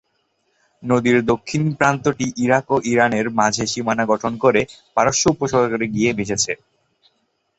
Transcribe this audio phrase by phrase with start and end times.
[0.83, 4.61] নদীর দক্ষিণ প্রান্তটি ইরাক ও ইরান-এর মাঝে সীমানা গঠন ক'রে
[4.97, 6.53] পারস্য উপসাগর-এ গিয়ে মিশেছে।